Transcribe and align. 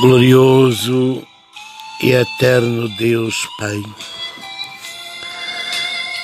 glorioso 0.00 1.26
e 2.00 2.12
eterno 2.12 2.88
Deus 2.96 3.48
Pai. 3.58 3.82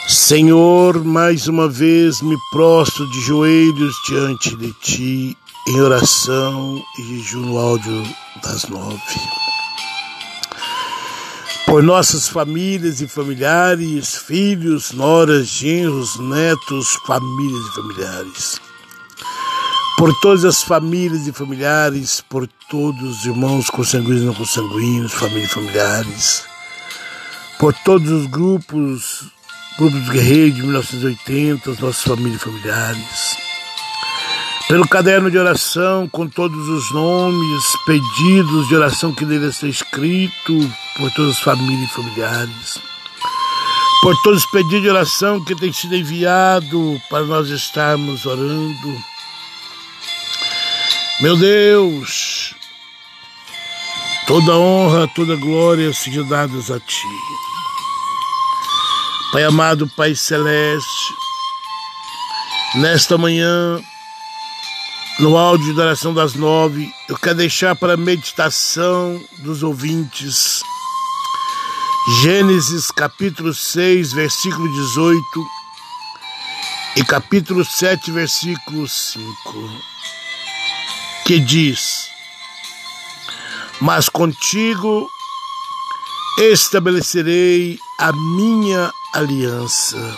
Senhor, 0.09 1.03
mais 1.03 1.49
uma 1.49 1.69
vez 1.69 2.23
me 2.23 2.37
prostro 2.53 3.09
de 3.11 3.21
joelhos 3.21 3.95
diante 4.07 4.55
de 4.57 4.73
Ti 4.75 5.39
em 5.67 5.81
oração 5.81 6.81
e 6.99 7.03
jejum 7.03 7.41
no 7.41 7.59
áudio 7.59 8.03
das 8.43 8.69
nove. 8.69 9.01
Por 11.67 11.83
nossas 11.83 12.29
famílias 12.29 13.01
e 13.01 13.09
familiares, 13.09 14.15
filhos, 14.15 14.93
noras, 14.93 15.49
genros, 15.49 16.17
netos, 16.21 16.87
famílias 17.07 17.67
e 17.67 17.75
familiares 17.75 18.64
por 19.97 20.13
todas 20.21 20.45
as 20.45 20.63
famílias 20.63 21.27
e 21.27 21.33
familiares, 21.33 22.21
por 22.29 22.49
todos 22.69 23.19
os 23.19 23.27
irmãos 23.27 23.71
consanguíneos 23.71 24.23
e 24.23 24.27
não 24.27 24.35
consanguíneos, 24.35 25.13
famílias 25.13 25.51
e 25.51 25.55
familiares, 25.55 26.45
por 27.59 27.73
todos 27.73 28.11
os 28.11 28.27
grupos, 28.27 29.25
grupos 29.79 30.09
guerreiros 30.09 30.57
de 30.57 30.63
1980, 30.63 31.71
as 31.71 31.79
nossas 31.79 32.03
famílias 32.03 32.41
e 32.41 32.45
familiares, 32.45 33.37
pelo 34.67 34.89
caderno 34.89 35.31
de 35.31 35.39
oração 35.39 36.09
com 36.09 36.27
todos 36.27 36.69
os 36.69 36.91
nomes, 36.93 37.65
pedidos 37.87 38.67
de 38.69 38.75
oração 38.75 39.15
que 39.15 39.25
deve 39.25 39.53
ser 39.53 39.69
escrito 39.69 40.59
por 40.97 41.11
todas 41.13 41.37
as 41.37 41.41
famílias 41.41 41.91
e 41.91 41.95
familiares, 41.95 42.81
por 44.03 44.21
todos 44.23 44.45
os 44.45 44.51
pedidos 44.51 44.83
de 44.83 44.91
oração 44.91 45.45
que 45.45 45.55
têm 45.55 45.73
sido 45.73 45.95
enviados 45.95 47.01
para 47.09 47.25
nós 47.25 47.49
estarmos 47.49 48.27
orando 48.27 49.14
meu 51.21 51.37
Deus, 51.37 52.55
toda 54.27 54.59
honra, 54.59 55.07
toda 55.15 55.37
glória 55.37 55.93
sejam 55.93 56.27
dadas 56.29 56.71
a 56.71 56.81
Ti. 56.81 57.07
Pai 59.33 59.45
amado, 59.45 59.89
Pai 59.97 60.15
celeste, 60.15 61.15
nesta 62.75 63.17
manhã, 63.17 63.81
no 65.21 65.37
áudio 65.37 65.73
da 65.75 65.85
oração 65.85 66.13
das 66.13 66.35
nove, 66.35 66.93
eu 67.09 67.17
quero 67.17 67.37
deixar 67.37 67.77
para 67.77 67.95
a 67.95 67.97
meditação 67.97 69.23
dos 69.39 69.63
ouvintes 69.63 70.63
Gênesis 72.23 72.91
capítulo 72.91 73.55
6, 73.55 74.13
versículo 74.13 74.71
18 74.71 75.47
e 76.97 77.05
capítulo 77.05 77.65
7, 77.65 78.11
versículo 78.11 78.87
5 78.87 79.94
que 81.25 81.41
diz: 81.41 82.09
Mas 83.81 84.09
contigo 84.09 85.09
estabelecerei 86.39 87.79
a 87.99 88.13
minha 88.13 88.93
aliança. 89.15 90.17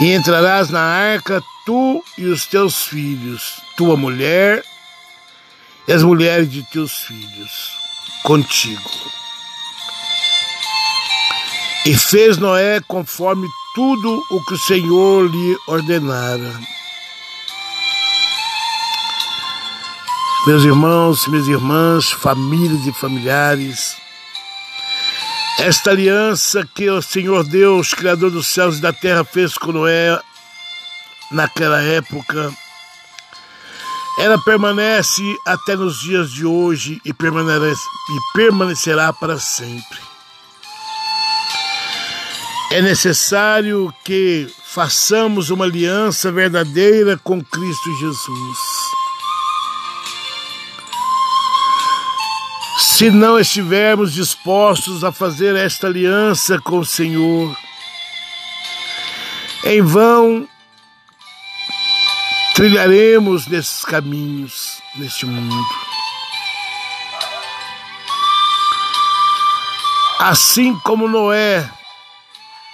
E 0.00 0.12
entrarás 0.12 0.70
na 0.70 0.80
arca 0.80 1.42
tu 1.64 2.02
e 2.18 2.24
os 2.26 2.46
teus 2.46 2.84
filhos, 2.84 3.60
tua 3.76 3.96
mulher 3.96 4.64
e 5.86 5.92
as 5.92 6.02
mulheres 6.02 6.50
de 6.50 6.62
teus 6.70 6.92
filhos, 6.92 7.70
contigo. 8.22 8.90
E 11.86 11.96
fez 11.96 12.38
Noé 12.38 12.80
conforme 12.88 13.46
tudo 13.74 14.24
o 14.30 14.44
que 14.44 14.54
o 14.54 14.58
Senhor 14.58 15.30
lhe 15.30 15.58
ordenara. 15.66 16.73
Meus 20.46 20.62
irmãos, 20.62 21.26
minhas 21.26 21.48
irmãs, 21.48 22.12
famílias 22.12 22.86
e 22.86 22.92
familiares, 22.92 23.96
esta 25.58 25.88
aliança 25.88 26.68
que 26.74 26.90
o 26.90 27.00
Senhor 27.00 27.44
Deus, 27.44 27.94
Criador 27.94 28.30
dos 28.30 28.48
céus 28.48 28.76
e 28.76 28.82
da 28.82 28.92
terra, 28.92 29.24
fez 29.24 29.56
com 29.56 29.72
Noé 29.72 30.20
naquela 31.30 31.80
época, 31.80 32.52
ela 34.18 34.38
permanece 34.38 35.22
até 35.46 35.76
nos 35.76 36.00
dias 36.00 36.30
de 36.30 36.44
hoje 36.44 37.00
e, 37.06 37.08
e 37.08 38.20
permanecerá 38.34 39.14
para 39.14 39.38
sempre. 39.38 39.98
É 42.70 42.82
necessário 42.82 43.90
que 44.04 44.46
façamos 44.66 45.48
uma 45.48 45.64
aliança 45.64 46.30
verdadeira 46.30 47.16
com 47.16 47.42
Cristo 47.42 47.96
Jesus. 47.98 48.58
Se 52.96 53.10
não 53.10 53.36
estivermos 53.36 54.12
dispostos 54.12 55.02
a 55.02 55.10
fazer 55.10 55.56
esta 55.56 55.88
aliança 55.88 56.60
com 56.60 56.78
o 56.78 56.84
Senhor, 56.84 57.52
em 59.64 59.82
vão 59.82 60.48
trilharemos 62.54 63.48
nesses 63.48 63.84
caminhos, 63.84 64.80
neste 64.94 65.26
mundo. 65.26 65.66
Assim 70.20 70.78
como 70.84 71.08
Noé, 71.08 71.68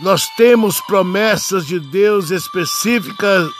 nós 0.00 0.28
temos 0.36 0.82
promessas 0.82 1.66
de 1.66 1.80
Deus 1.80 2.30
específicas 2.30 3.50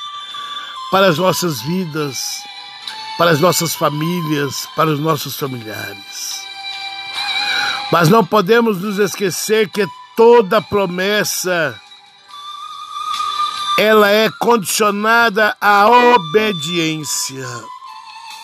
para 0.91 1.07
as 1.07 1.17
nossas 1.17 1.63
vidas, 1.63 2.43
para 3.17 3.31
as 3.31 3.41
nossas 3.41 3.75
famílias, 3.75 4.69
para 4.77 4.91
os 4.91 5.01
nossos 5.01 5.39
familiares. 5.39 6.50
Mas 7.91 8.09
não 8.09 8.25
podemos 8.25 8.81
nos 8.81 8.99
esquecer 8.99 9.69
que 9.69 9.87
toda 10.17 10.63
promessa 10.63 11.81
ela 13.79 14.11
é 14.11 14.29
condicionada 14.39 15.57
à 15.61 15.89
obediência. 15.89 17.47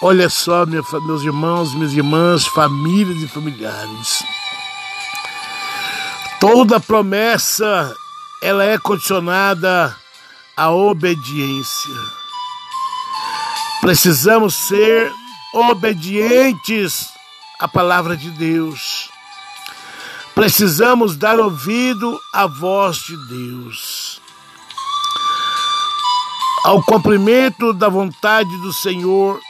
Olha 0.00 0.28
só, 0.28 0.64
meus 0.66 1.22
irmãos, 1.22 1.74
minhas 1.74 1.92
irmãs, 1.92 2.46
famílias 2.46 3.22
e 3.22 3.28
familiares. 3.28 4.24
Toda 6.40 6.80
promessa 6.80 7.94
ela 8.42 8.64
é 8.64 8.78
condicionada 8.78 9.94
à 10.56 10.70
obediência. 10.70 11.94
Precisamos 13.82 14.54
ser 14.54 15.12
obedientes 15.52 17.08
à 17.60 17.68
palavra 17.68 18.16
de 18.16 18.30
Deus. 18.30 18.95
Precisamos 20.36 21.16
dar 21.16 21.40
ouvido 21.40 22.20
à 22.30 22.46
voz 22.46 22.98
de 22.98 23.16
Deus. 23.26 24.20
Ao 26.62 26.82
cumprimento 26.82 27.72
da 27.72 27.88
vontade 27.88 28.54
do 28.58 28.70
Senhor, 28.70 29.40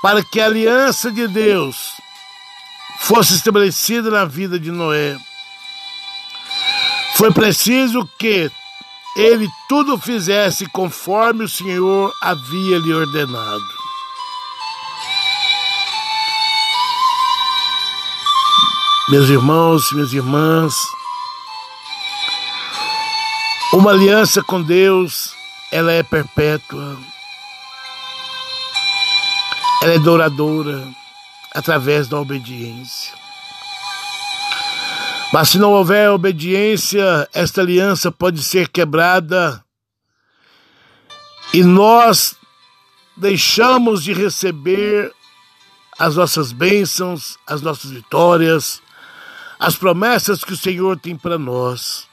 para 0.00 0.24
que 0.24 0.40
a 0.40 0.46
aliança 0.46 1.12
de 1.12 1.28
Deus 1.28 1.76
fosse 3.00 3.34
estabelecida 3.34 4.10
na 4.10 4.24
vida 4.24 4.58
de 4.58 4.70
Noé. 4.70 5.14
Foi 7.16 7.30
preciso 7.30 8.08
que 8.18 8.50
ele 9.14 9.46
tudo 9.68 9.98
fizesse 9.98 10.64
conforme 10.70 11.44
o 11.44 11.48
Senhor 11.48 12.14
havia 12.22 12.78
lhe 12.78 12.94
ordenado. 12.94 13.77
Meus 19.10 19.30
irmãos, 19.30 19.90
minhas 19.92 20.12
irmãs, 20.12 20.74
uma 23.72 23.90
aliança 23.90 24.42
com 24.42 24.60
Deus, 24.60 25.34
ela 25.72 25.90
é 25.90 26.02
perpétua, 26.02 26.98
ela 29.82 29.94
é 29.94 29.98
douradora 29.98 30.86
através 31.54 32.06
da 32.06 32.20
obediência. 32.20 33.14
Mas 35.32 35.48
se 35.48 35.58
não 35.58 35.72
houver 35.72 36.10
obediência, 36.10 37.26
esta 37.32 37.62
aliança 37.62 38.12
pode 38.12 38.42
ser 38.42 38.68
quebrada 38.68 39.64
e 41.54 41.64
nós 41.64 42.34
deixamos 43.16 44.04
de 44.04 44.12
receber 44.12 45.10
as 45.98 46.14
nossas 46.14 46.52
bênçãos, 46.52 47.38
as 47.46 47.62
nossas 47.62 47.90
vitórias, 47.90 48.82
as 49.58 49.76
promessas 49.76 50.44
que 50.44 50.52
o 50.52 50.56
Senhor 50.56 50.98
tem 50.98 51.16
para 51.16 51.38
nós. 51.38 52.06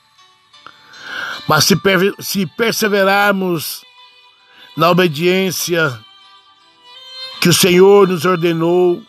Mas 1.47 1.65
se, 1.65 1.75
se 2.19 2.45
perseverarmos 2.45 3.83
na 4.75 4.89
obediência 4.89 5.99
que 7.39 7.49
o 7.49 7.53
Senhor 7.53 8.07
nos 8.07 8.25
ordenou, 8.25 9.03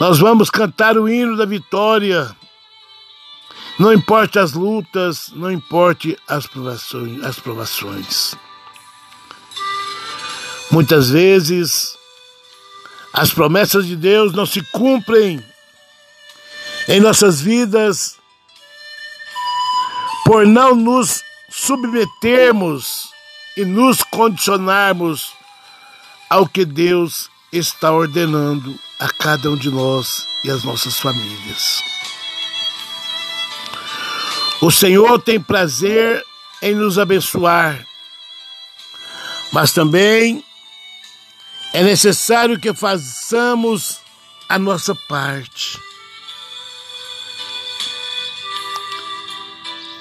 nós 0.00 0.18
vamos 0.18 0.50
cantar 0.50 0.98
o 0.98 1.08
hino 1.08 1.36
da 1.36 1.44
vitória. 1.44 2.34
Não 3.78 3.92
importa 3.92 4.42
as 4.42 4.52
lutas, 4.52 5.30
não 5.34 5.50
importe 5.50 6.18
as 6.26 6.46
provações, 6.46 7.22
as 7.24 7.38
provações. 7.38 8.34
Muitas 10.70 11.10
vezes 11.10 11.98
As 13.12 13.32
promessas 13.32 13.86
de 13.86 13.96
Deus 13.96 14.32
não 14.32 14.46
se 14.46 14.62
cumprem 14.72 15.44
em 16.90 16.98
nossas 16.98 17.40
vidas 17.40 18.18
por 20.26 20.44
não 20.44 20.74
nos 20.74 21.22
submetermos 21.48 23.10
e 23.56 23.64
nos 23.64 24.02
condicionarmos 24.02 25.32
ao 26.28 26.48
que 26.48 26.64
Deus 26.64 27.30
está 27.52 27.92
ordenando 27.92 28.76
a 28.98 29.08
cada 29.08 29.50
um 29.50 29.56
de 29.56 29.70
nós 29.70 30.26
e 30.42 30.50
as 30.50 30.64
nossas 30.64 30.98
famílias. 30.98 31.80
O 34.60 34.72
Senhor 34.72 35.22
tem 35.22 35.40
prazer 35.40 36.24
em 36.60 36.74
nos 36.74 36.98
abençoar, 36.98 37.86
mas 39.52 39.70
também 39.70 40.44
é 41.72 41.84
necessário 41.84 42.58
que 42.58 42.74
façamos 42.74 44.00
a 44.48 44.58
nossa 44.58 44.92
parte. 44.92 45.78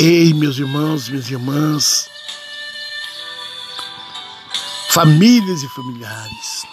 Ei, 0.01 0.33
meus 0.33 0.57
irmãos, 0.57 1.09
minhas 1.09 1.29
irmãs, 1.29 2.09
famílias 4.91 5.61
e 5.61 5.67
familiares. 5.67 6.65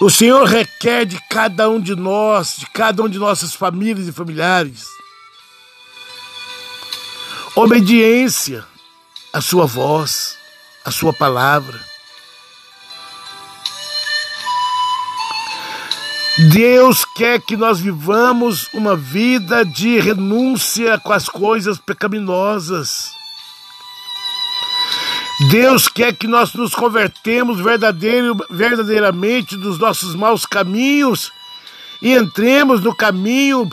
O 0.00 0.08
Senhor 0.08 0.46
requer 0.46 1.04
de 1.04 1.20
cada 1.28 1.68
um 1.68 1.78
de 1.78 1.94
nós, 1.94 2.56
de 2.56 2.64
cada 2.64 3.02
um 3.02 3.10
de 3.10 3.18
nossas 3.18 3.52
famílias 3.52 4.08
e 4.08 4.12
familiares, 4.12 4.86
obediência 7.54 8.64
à 9.34 9.42
Sua 9.42 9.66
voz, 9.66 10.38
à 10.82 10.90
Sua 10.90 11.12
palavra. 11.12 11.78
Deus 16.38 17.04
quer 17.04 17.42
que 17.42 17.58
nós 17.58 17.78
vivamos 17.78 18.66
uma 18.72 18.96
vida 18.96 19.66
de 19.66 20.00
renúncia 20.00 20.98
com 20.98 21.12
as 21.12 21.28
coisas 21.28 21.76
pecaminosas. 21.78 23.12
Deus 25.50 25.88
quer 25.88 26.14
que 26.14 26.26
nós 26.26 26.54
nos 26.54 26.74
convertemos 26.74 27.58
verdadeiramente 28.48 29.58
dos 29.58 29.78
nossos 29.78 30.14
maus 30.14 30.46
caminhos 30.46 31.30
e 32.00 32.14
entremos 32.14 32.80
no 32.80 32.94
caminho 32.94 33.68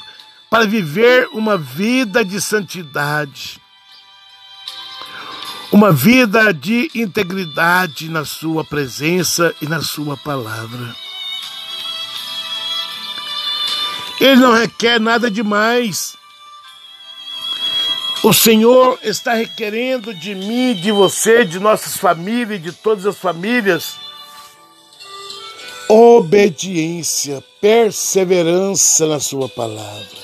para 0.49 0.65
viver 0.65 1.29
uma 1.31 1.57
vida 1.57 2.25
de 2.25 2.41
santidade, 2.41 3.61
uma 5.71 5.93
vida 5.93 6.53
de 6.53 6.91
integridade 6.93 8.09
na 8.09 8.25
Sua 8.25 8.65
presença 8.65 9.55
e 9.61 9.65
na 9.65 9.81
Sua 9.81 10.17
palavra. 10.17 11.08
Ele 14.19 14.35
não 14.35 14.53
requer 14.53 14.99
nada 14.99 15.31
demais. 15.31 16.17
O 18.21 18.33
Senhor 18.33 18.99
está 19.01 19.33
requerendo 19.33 20.13
de 20.13 20.35
mim, 20.35 20.75
de 20.75 20.91
você, 20.91 21.45
de 21.45 21.57
nossas 21.57 21.95
famílias, 21.95 22.61
de 22.61 22.73
todas 22.73 23.05
as 23.05 23.17
famílias, 23.17 23.95
obediência, 25.87 27.41
perseverança 27.61 29.07
na 29.07 29.21
Sua 29.21 29.47
palavra. 29.47 30.19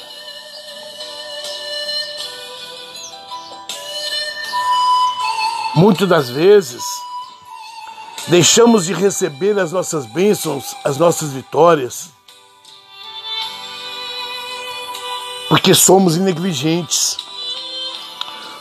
Muitas 5.74 6.08
das 6.08 6.30
vezes, 6.30 6.84
deixamos 8.28 8.86
de 8.86 8.94
receber 8.94 9.58
as 9.58 9.72
nossas 9.72 10.06
bênçãos, 10.06 10.76
as 10.84 10.98
nossas 10.98 11.32
vitórias, 11.32 12.15
porque 15.56 15.74
somos 15.74 16.18
negligentes. 16.18 17.16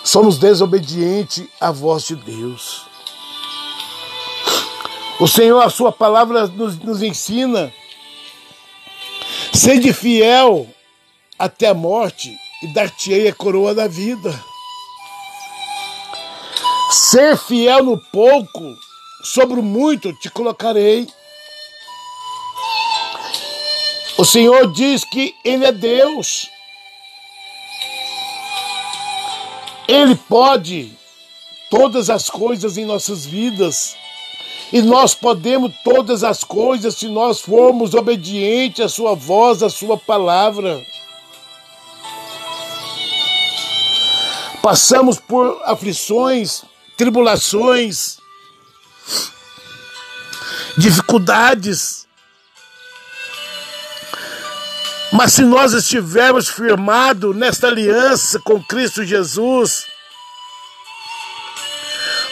Somos 0.04 0.38
desobedientes 0.38 1.48
à 1.60 1.72
voz 1.72 2.06
de 2.06 2.14
Deus. 2.14 2.82
O 5.18 5.26
Senhor, 5.26 5.60
a 5.60 5.68
Sua 5.68 5.90
palavra 5.90 6.46
nos, 6.46 6.78
nos 6.78 7.02
ensina. 7.02 7.74
Sede 9.52 9.92
fiel 9.92 10.72
até 11.36 11.66
a 11.66 11.74
morte 11.74 12.32
e 12.62 12.72
dar-te-ei 12.72 13.26
a 13.26 13.34
coroa 13.34 13.74
da 13.74 13.88
vida. 13.88 14.32
Ser 16.92 17.36
fiel 17.36 17.82
no 17.82 17.98
pouco, 18.12 18.76
sobre 19.24 19.58
o 19.58 19.64
muito 19.64 20.12
te 20.20 20.30
colocarei. 20.30 21.08
O 24.16 24.24
Senhor 24.24 24.72
diz 24.72 25.02
que 25.04 25.34
Ele 25.44 25.66
é 25.66 25.72
Deus 25.72 26.54
Ele 29.86 30.14
pode 30.14 30.92
todas 31.70 32.08
as 32.08 32.30
coisas 32.30 32.78
em 32.78 32.84
nossas 32.84 33.26
vidas. 33.26 33.96
E 34.72 34.80
nós 34.80 35.14
podemos 35.14 35.72
todas 35.84 36.24
as 36.24 36.42
coisas 36.42 36.96
se 36.96 37.08
nós 37.08 37.40
formos 37.40 37.94
obedientes 37.94 38.84
à 38.84 38.88
Sua 38.88 39.14
voz, 39.14 39.62
à 39.62 39.68
Sua 39.68 39.96
palavra. 39.96 40.80
Passamos 44.62 45.18
por 45.18 45.60
aflições, 45.64 46.64
tribulações, 46.96 48.16
dificuldades. 50.78 52.06
Mas 55.14 55.34
se 55.34 55.44
nós 55.44 55.72
estivermos 55.72 56.48
firmados 56.48 57.36
nesta 57.36 57.68
aliança 57.68 58.40
com 58.40 58.60
Cristo 58.60 59.04
Jesus, 59.04 59.86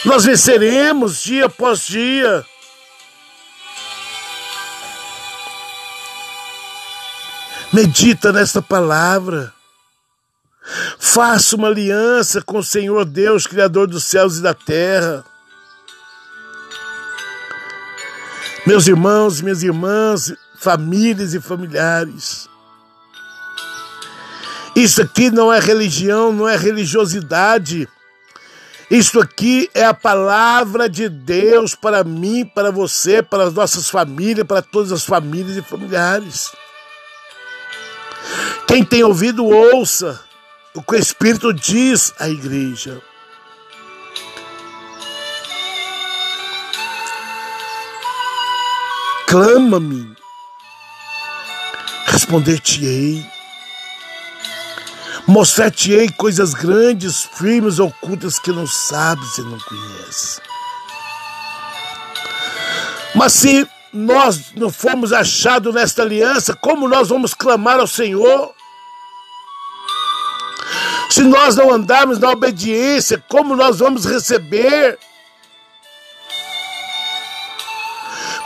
nós 0.05 0.25
venceremos 0.25 1.23
dia 1.23 1.46
após 1.46 1.87
dia. 1.87 2.44
Medita 7.73 8.32
nesta 8.32 8.61
palavra. 8.61 9.55
Faça 10.99 11.55
uma 11.55 11.69
aliança 11.69 12.43
com 12.43 12.58
o 12.58 12.64
Senhor 12.64 13.05
Deus, 13.05 13.46
Criador 13.46 13.87
dos 13.87 14.02
céus 14.02 14.38
e 14.38 14.43
da 14.43 14.55
terra. 14.55 15.25
Meus 18.67 18.88
irmãos, 18.88 19.40
minhas 19.40 19.62
irmãs, 19.62 20.34
famílias 20.58 21.32
e 21.32 21.41
familiares. 21.41 22.51
Isso 24.74 25.02
aqui 25.02 25.31
não 25.31 25.52
é 25.52 25.60
religião, 25.60 26.32
não 26.32 26.48
é 26.48 26.56
religiosidade. 26.56 27.88
Isso 28.91 29.20
aqui 29.20 29.70
é 29.74 29.84
a 29.84 29.94
palavra 29.94 30.88
de 30.88 31.08
Deus 31.08 31.74
para 31.74 32.05
mim, 32.05 32.44
para 32.44 32.70
você, 32.70 33.22
para 33.22 33.44
as 33.44 33.55
nossas 33.55 33.88
famílias, 33.88 34.46
para 34.46 34.60
todas 34.60 34.93
as 34.93 35.05
famílias 35.05 35.56
e 35.56 35.62
familiares. 35.62 36.50
Quem 38.67 38.84
tem 38.84 39.02
ouvido, 39.02 39.46
ouça 39.46 40.20
o 40.74 40.82
que 40.82 40.94
o 40.94 40.98
Espírito 40.98 41.52
diz 41.52 42.12
à 42.19 42.29
igreja. 42.29 43.00
Clama-me, 49.26 50.14
responder-te-ei. 52.06 53.31
Mostrar-te-ei 55.26 56.08
coisas 56.10 56.52
grandes, 56.52 57.22
firmes, 57.22 57.79
ocultas 57.79 58.38
que 58.38 58.50
não 58.50 58.67
sabes 58.67 59.38
e 59.38 59.43
não 59.43 59.58
conheces. 59.58 60.41
Mas 63.14 63.32
se 63.32 63.69
nós 63.93 64.52
não 64.56 64.70
formos 64.70 65.12
achados 65.12 65.74
nesta 65.74 66.02
aliança, 66.02 66.55
como 66.55 66.88
nós 66.88 67.08
vamos 67.08 67.34
clamar 67.34 67.79
ao 67.79 67.86
Senhor? 67.86 68.52
Se 71.10 71.22
nós 71.22 71.56
não 71.56 71.70
andarmos 71.70 72.19
na 72.19 72.31
obediência, 72.31 73.22
como 73.29 73.55
nós 73.55 73.79
vamos 73.79 74.06
receber? 74.06 74.98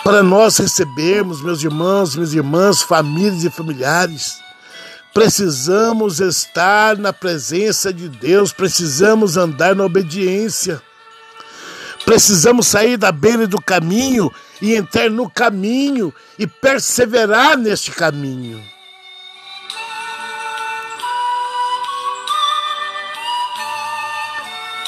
Para 0.02 0.22
nós 0.22 0.58
recebermos, 0.58 1.40
meus 1.40 1.62
irmãos, 1.62 2.16
minhas 2.16 2.34
irmãs, 2.34 2.82
famílias 2.82 3.44
e 3.44 3.50
familiares, 3.50 4.40
Precisamos 5.16 6.20
estar 6.20 6.98
na 6.98 7.10
presença 7.10 7.90
de 7.90 8.06
Deus, 8.06 8.52
precisamos 8.52 9.38
andar 9.38 9.74
na 9.74 9.82
obediência. 9.82 10.82
Precisamos 12.04 12.66
sair 12.66 12.98
da 12.98 13.10
beira 13.10 13.46
do 13.46 13.58
caminho 13.58 14.30
e 14.60 14.74
entrar 14.74 15.08
no 15.08 15.30
caminho 15.30 16.12
e 16.38 16.46
perseverar 16.46 17.56
neste 17.56 17.92
caminho. 17.92 18.62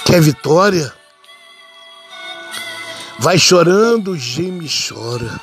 Quer 0.05 0.21
vitória? 0.21 0.93
Vai 3.19 3.39
chorando, 3.39 4.15
geme 4.15 4.67
e 4.67 4.69
chora. 4.69 5.41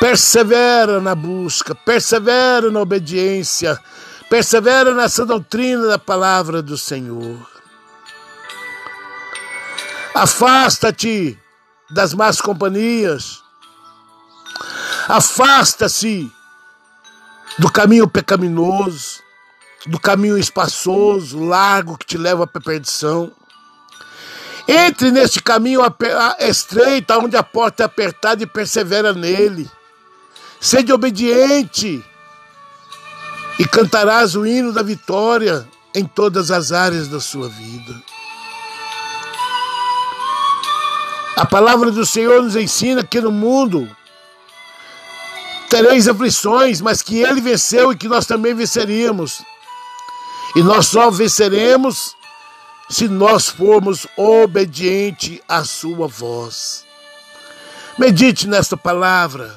Persevera 0.00 0.98
na 0.98 1.14
busca, 1.14 1.74
persevera 1.74 2.70
na 2.70 2.80
obediência, 2.80 3.78
persevera 4.30 4.94
nessa 4.94 5.26
doutrina 5.26 5.86
da 5.86 5.98
palavra 5.98 6.62
do 6.62 6.78
Senhor. 6.78 7.46
Afasta-te 10.14 11.38
das 11.90 12.14
más 12.14 12.40
companhias. 12.40 13.42
Afasta-se 15.06 16.32
do 17.58 17.70
caminho 17.70 18.08
pecaminoso, 18.08 19.20
do 19.86 20.00
caminho 20.00 20.38
espaçoso, 20.38 21.44
largo 21.44 21.98
que 21.98 22.06
te 22.06 22.16
leva 22.16 22.44
a 22.44 22.60
perdição. 22.60 23.30
Entre 24.66 25.10
neste 25.10 25.42
caminho 25.42 25.82
estreito, 26.38 27.12
onde 27.14 27.36
a 27.36 27.42
porta 27.42 27.82
é 27.82 27.86
apertada 27.86 28.42
e 28.42 28.46
persevera 28.46 29.12
nele. 29.12 29.70
Sede 30.60 30.92
obediente 30.92 32.04
e 33.58 33.66
cantarás 33.66 34.36
o 34.36 34.46
hino 34.46 34.72
da 34.72 34.82
vitória 34.82 35.66
em 35.94 36.04
todas 36.04 36.50
as 36.50 36.70
áreas 36.70 37.08
da 37.08 37.18
sua 37.18 37.48
vida. 37.48 37.94
A 41.36 41.46
palavra 41.46 41.90
do 41.90 42.04
Senhor 42.04 42.42
nos 42.42 42.56
ensina 42.56 43.02
que 43.02 43.20
no 43.20 43.32
mundo 43.32 43.88
tereis 45.70 46.06
aflições, 46.06 46.82
mas 46.82 47.00
que 47.00 47.20
ele 47.20 47.40
venceu 47.40 47.92
e 47.92 47.96
que 47.96 48.08
nós 48.08 48.26
também 48.26 48.52
venceríamos. 48.52 49.40
E 50.54 50.62
nós 50.62 50.88
só 50.88 51.10
venceremos 51.10 52.14
se 52.90 53.08
nós 53.08 53.48
formos 53.48 54.06
obedientes 54.16 55.40
à 55.48 55.64
sua 55.64 56.06
voz. 56.06 56.84
Medite 57.98 58.46
nesta 58.46 58.76
palavra, 58.76 59.56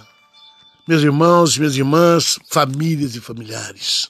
meus 0.88 1.02
irmãos, 1.02 1.58
minhas 1.58 1.76
irmãs, 1.76 2.40
famílias 2.50 3.16
e 3.16 3.22
familiares. 3.22 4.10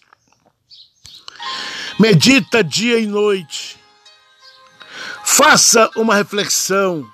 Medita 2.00 2.63
dia 2.63 3.00
e 3.00 3.06
noite. 3.06 3.77
Faça 5.24 5.89
uma 5.96 6.15
reflexão. 6.15 7.08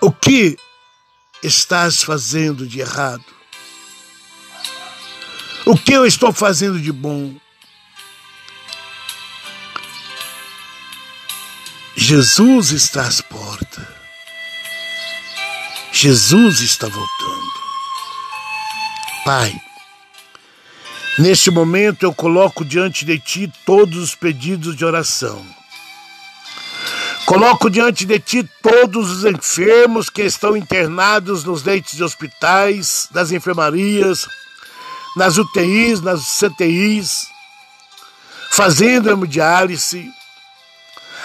O 0.00 0.10
que 0.10 0.56
estás 1.42 2.02
fazendo 2.02 2.66
de 2.66 2.80
errado? 2.80 3.24
O 5.64 5.76
que 5.76 5.92
eu 5.92 6.04
estou 6.04 6.32
fazendo 6.32 6.80
de 6.80 6.90
bom? 6.90 7.38
Jesus 11.94 12.70
está 12.72 13.02
às 13.02 13.20
portas. 13.20 13.86
Jesus 15.92 16.60
está 16.60 16.88
voltando. 16.88 17.59
Pai, 19.32 19.62
neste 21.16 21.52
momento 21.52 22.02
eu 22.02 22.12
coloco 22.12 22.64
diante 22.64 23.04
de 23.04 23.16
Ti 23.16 23.52
todos 23.64 23.96
os 23.96 24.12
pedidos 24.16 24.74
de 24.74 24.84
oração. 24.84 25.46
Coloco 27.26 27.70
diante 27.70 28.04
de 28.04 28.18
Ti 28.18 28.50
todos 28.60 29.08
os 29.08 29.24
enfermos 29.24 30.10
que 30.10 30.22
estão 30.22 30.56
internados 30.56 31.44
nos 31.44 31.62
leitos 31.62 31.92
de 31.92 32.02
hospitais, 32.02 33.06
das 33.12 33.30
enfermarias, 33.30 34.26
nas 35.16 35.38
UTIs, 35.38 36.00
nas 36.00 36.22
CTIs, 36.40 37.28
fazendo 38.50 39.10
hemodiálise, 39.10 40.10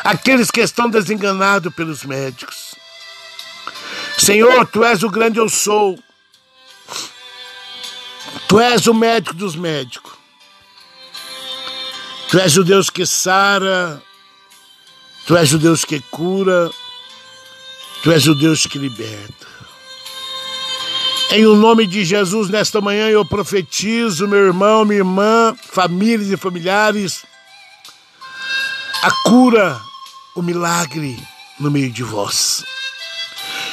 aqueles 0.04 0.52
que 0.52 0.62
estão 0.62 0.92
desenganados 0.92 1.74
pelos 1.74 2.04
médicos. 2.04 2.76
Senhor, 4.20 4.68
tu 4.68 4.84
és 4.84 5.02
o 5.02 5.10
grande 5.10 5.40
eu 5.40 5.50
sou. 5.50 5.98
Tu 8.48 8.60
és 8.60 8.88
o 8.88 8.94
médico 8.94 9.36
dos 9.36 9.56
médicos. 9.56 10.14
Tu 12.30 12.40
és 12.40 12.58
o 12.58 12.64
Deus 12.64 12.90
que 12.90 13.06
sara. 13.06 14.02
Tu 15.26 15.36
és 15.38 15.54
o 15.54 15.58
Deus 15.58 15.84
que 15.86 16.00
cura. 16.12 16.72
Tu 18.04 18.12
és 18.12 18.28
o 18.28 18.36
Deus 18.36 18.66
que 18.66 18.78
liberta. 18.78 19.48
Em 21.32 21.46
o 21.46 21.56
nome 21.56 21.88
de 21.88 22.06
Jesus, 22.06 22.50
nesta 22.50 22.80
manhã 22.80 23.10
eu 23.10 23.26
profetizo, 23.26 24.28
meu 24.28 24.46
irmão, 24.46 24.86
minha 24.86 25.00
irmã, 25.00 25.56
famílias 25.72 26.30
e 26.30 26.38
familiares, 26.38 27.26
a 29.02 29.12
cura 29.24 29.82
o 30.36 30.42
milagre 30.42 31.18
no 31.60 31.72
meio 31.72 31.90
de 31.90 32.04
vós. 32.04 32.64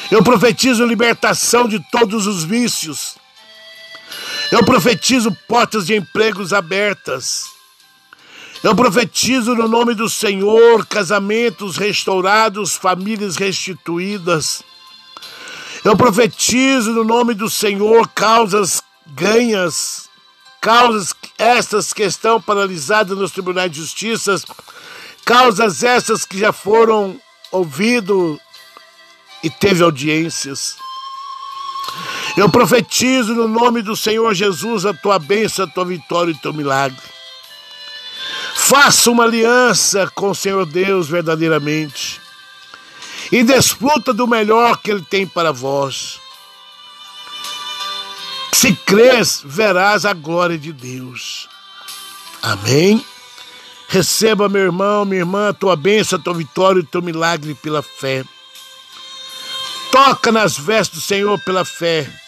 Eu 0.09 0.23
profetizo 0.23 0.85
libertação 0.85 1.67
de 1.67 1.79
todos 1.91 2.25
os 2.25 2.43
vícios. 2.43 3.15
Eu 4.53 4.63
profetizo 4.63 5.31
portas 5.47 5.87
de 5.87 5.95
empregos 5.95 6.53
abertas. 6.53 7.45
Eu 8.63 8.75
profetizo 8.75 9.55
no 9.55 9.67
nome 9.67 9.95
do 9.95 10.07
Senhor 10.07 10.85
casamentos 10.85 11.75
restaurados, 11.75 12.75
famílias 12.75 13.35
restituídas. 13.35 14.61
Eu 15.83 15.97
profetizo 15.97 16.91
no 16.91 17.03
nome 17.03 17.33
do 17.33 17.49
Senhor 17.49 18.07
causas 18.09 18.79
ganhas, 19.07 20.07
causas 20.61 21.15
estas 21.39 21.91
que 21.91 22.03
estão 22.03 22.39
paralisadas 22.39 23.17
nos 23.17 23.31
tribunais 23.31 23.71
de 23.71 23.79
justiça 23.79 24.35
Causas 25.25 25.81
essas 25.81 26.25
que 26.25 26.37
já 26.37 26.53
foram 26.53 27.19
ouvido 27.51 28.39
e 29.41 29.49
teve 29.49 29.81
audiências. 29.81 30.82
Eu 32.35 32.49
profetizo 32.49 33.35
no 33.35 33.47
nome 33.47 33.83
do 33.83 33.95
Senhor 33.95 34.33
Jesus 34.33 34.87
a 34.87 34.93
tua 34.93 35.19
bênção, 35.19 35.65
a 35.65 35.67
tua 35.67 35.85
vitória 35.85 36.31
e 36.31 36.33
o 36.33 36.39
teu 36.39 36.51
milagre. 36.51 36.97
Faça 38.55 39.11
uma 39.11 39.23
aliança 39.23 40.09
com 40.15 40.31
o 40.31 40.35
Senhor 40.35 40.65
Deus 40.65 41.07
verdadeiramente 41.07 42.19
e 43.31 43.43
desfruta 43.43 44.11
do 44.13 44.27
melhor 44.27 44.77
que 44.77 44.89
Ele 44.89 45.03
tem 45.03 45.27
para 45.27 45.51
vós. 45.51 46.19
Se 48.51 48.73
crês, 48.73 49.41
verás 49.45 50.03
a 50.03 50.13
glória 50.13 50.57
de 50.57 50.73
Deus. 50.73 51.47
Amém. 52.41 53.05
Receba, 53.87 54.49
meu 54.49 54.61
irmão, 54.63 55.05
minha 55.05 55.21
irmã, 55.21 55.49
a 55.49 55.53
tua 55.53 55.75
bênção, 55.75 56.17
a 56.17 56.21
tua 56.21 56.33
vitória 56.33 56.79
e 56.79 56.83
o 56.83 56.87
teu 56.87 57.01
milagre 57.01 57.53
pela 57.53 57.83
fé. 57.83 58.23
Toca 59.91 60.31
nas 60.31 60.57
vestes 60.57 60.97
do 60.97 61.01
Senhor 61.01 61.39
pela 61.39 61.63
fé 61.63 62.22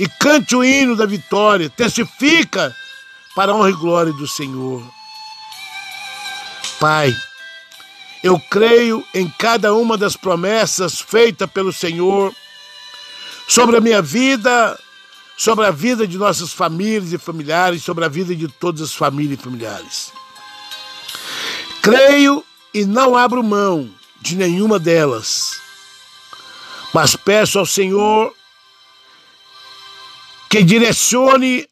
e 0.00 0.08
cante 0.08 0.56
o 0.56 0.64
hino 0.64 0.96
da 0.96 1.04
vitória. 1.04 1.68
Testifica 1.68 2.74
para 3.36 3.52
a 3.52 3.54
honra 3.54 3.68
e 3.68 3.74
glória 3.74 4.12
do 4.14 4.26
Senhor. 4.26 4.82
Pai, 6.80 7.14
eu 8.22 8.40
creio 8.50 9.06
em 9.12 9.28
cada 9.28 9.74
uma 9.74 9.98
das 9.98 10.16
promessas 10.16 10.98
feitas 10.98 11.50
pelo 11.50 11.70
Senhor 11.70 12.34
sobre 13.46 13.76
a 13.76 13.80
minha 13.80 14.00
vida, 14.00 14.78
sobre 15.36 15.66
a 15.66 15.70
vida 15.70 16.06
de 16.06 16.16
nossas 16.16 16.50
famílias 16.50 17.12
e 17.12 17.18
familiares, 17.18 17.82
sobre 17.82 18.02
a 18.02 18.08
vida 18.08 18.34
de 18.34 18.48
todas 18.48 18.80
as 18.80 18.94
famílias 18.94 19.38
e 19.38 19.42
familiares. 19.42 20.12
Creio 21.82 22.42
e 22.72 22.86
não 22.86 23.14
abro 23.14 23.42
mão 23.42 23.90
de 24.18 24.34
nenhuma 24.34 24.78
delas, 24.78 25.60
mas 26.94 27.14
peço 27.14 27.58
ao 27.58 27.66
Senhor 27.66 28.34
que 30.50 30.64
direcione 30.64 31.64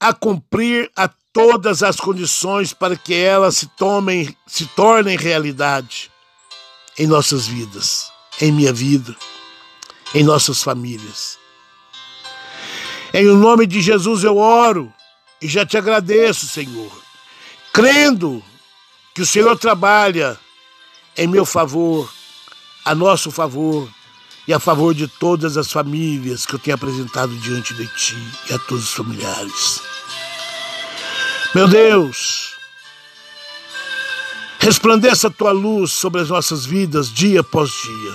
a 0.00 0.14
cumprir 0.14 0.90
a 0.96 1.06
todas 1.34 1.82
as 1.82 1.96
condições 1.96 2.72
para 2.72 2.96
que 2.96 3.14
elas 3.14 3.58
se 3.58 3.66
tomem, 3.66 4.34
se 4.46 4.64
tornem 4.68 5.18
realidade 5.18 6.10
em 6.98 7.06
nossas 7.06 7.46
vidas, 7.46 8.10
em 8.40 8.50
minha 8.50 8.72
vida, 8.72 9.14
em 10.14 10.24
nossas 10.24 10.62
famílias. 10.62 11.38
Em 13.12 13.28
o 13.28 13.36
nome 13.36 13.66
de 13.66 13.82
Jesus 13.82 14.24
eu 14.24 14.38
oro 14.38 14.92
e 15.42 15.46
já 15.46 15.66
te 15.66 15.76
agradeço, 15.76 16.48
Senhor, 16.48 16.90
crendo 17.70 18.42
que 19.14 19.20
o 19.20 19.26
Senhor 19.26 19.58
trabalha 19.58 20.40
em 21.14 21.26
meu 21.26 21.44
favor, 21.44 22.10
a 22.82 22.94
nosso 22.94 23.30
favor 23.30 23.88
e 24.46 24.52
a 24.52 24.58
favor 24.58 24.94
de 24.94 25.08
todas 25.08 25.56
as 25.56 25.72
famílias 25.72 26.44
que 26.44 26.54
eu 26.54 26.58
tenho 26.58 26.74
apresentado 26.74 27.34
diante 27.36 27.72
de 27.74 27.86
Ti 27.86 28.16
e 28.50 28.54
a 28.54 28.58
todos 28.58 28.84
os 28.84 28.92
familiares. 28.92 29.82
Meu 31.54 31.66
Deus, 31.68 32.54
resplandeça 34.58 35.28
a 35.28 35.30
Tua 35.30 35.52
luz 35.52 35.92
sobre 35.92 36.20
as 36.20 36.28
nossas 36.28 36.66
vidas 36.66 37.10
dia 37.10 37.40
após 37.40 37.70
dia. 37.70 38.14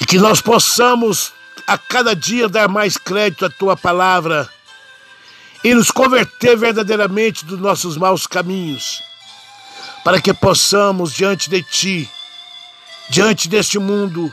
E 0.00 0.06
que 0.06 0.18
nós 0.18 0.40
possamos 0.40 1.32
a 1.66 1.78
cada 1.78 2.16
dia 2.16 2.48
dar 2.48 2.68
mais 2.68 2.96
crédito 2.96 3.44
à 3.44 3.50
Tua 3.50 3.76
palavra 3.76 4.48
e 5.62 5.74
nos 5.74 5.90
converter 5.90 6.56
verdadeiramente 6.56 7.44
dos 7.44 7.60
nossos 7.60 7.96
maus 7.96 8.26
caminhos 8.26 9.02
para 10.02 10.20
que 10.20 10.32
possamos, 10.32 11.12
diante 11.12 11.50
de 11.50 11.62
Ti, 11.62 12.10
diante 13.10 13.48
deste 13.48 13.78
mundo, 13.78 14.32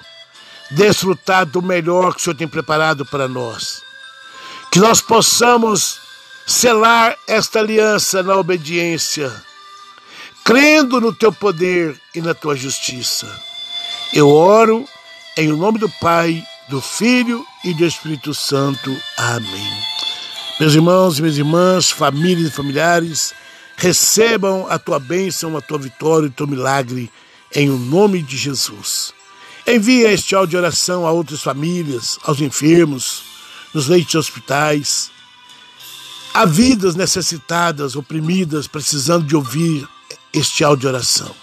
desfrutar 0.72 1.46
do 1.46 1.62
melhor 1.62 2.14
que 2.14 2.22
o 2.22 2.24
Senhor 2.24 2.36
tem 2.36 2.48
preparado 2.48 3.06
para 3.06 3.28
nós. 3.28 3.82
Que 4.72 4.80
nós 4.80 5.02
possamos 5.02 6.00
selar 6.46 7.18
esta 7.28 7.60
aliança 7.60 8.24
na 8.24 8.36
obediência, 8.36 9.34
crendo 10.44 11.02
no 11.02 11.14
teu 11.14 11.32
poder 11.32 12.00
e 12.16 12.22
na 12.22 12.34
tua 12.34 12.56
justiça. 12.56 13.28
Eu 14.14 14.30
oro 14.30 14.88
em 15.36 15.50
nome 15.50 15.78
do 15.78 15.90
Pai, 15.90 16.44
do 16.70 16.82
Filho 16.82 17.46
e 17.64 17.74
do 17.74 17.86
Espírito 17.86 18.34
Santo. 18.34 18.96
Amém. 19.18 19.84
Meus 20.60 20.74
irmãos 20.74 21.20
e 21.20 21.22
minhas 21.22 21.38
irmãs, 21.38 21.92
famílias 21.92 22.48
e 22.48 22.52
familiares, 22.52 23.34
recebam 23.76 24.66
a 24.70 24.80
tua 24.80 25.00
bênção, 25.00 25.56
a 25.56 25.62
tua 25.62 25.78
vitória, 25.78 26.28
o 26.28 26.32
teu 26.32 26.48
milagre, 26.48 27.12
em 27.54 27.70
o 27.70 27.78
nome 27.78 28.24
de 28.24 28.36
Jesus. 28.36 29.14
Envie 29.68 30.06
este 30.06 30.34
áudio 30.34 30.52
de 30.52 30.58
oração 30.58 31.06
a 31.06 31.12
outras 31.12 31.42
famílias, 31.42 32.18
aos 32.24 32.40
enfermos, 32.40 33.24
nos 33.74 33.88
leitos 33.88 34.12
de 34.12 34.18
hospitais. 34.18 35.12
Há 36.34 36.46
vidas 36.46 36.96
necessitadas, 36.96 37.98
oprimidas, 37.98 38.66
precisando 38.66 39.26
de 39.26 39.36
ouvir 39.36 39.86
este 40.32 40.64
áudio 40.64 40.82
de 40.82 40.88
oração. 40.88 41.36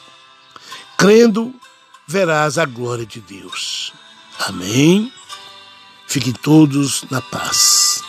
Crendo, 0.96 1.54
verás 2.08 2.56
a 2.56 2.64
glória 2.64 3.04
de 3.04 3.20
Deus. 3.20 3.92
Amém. 4.38 5.12
Fiquem 6.06 6.32
todos 6.32 7.04
na 7.10 7.20
paz. 7.20 8.02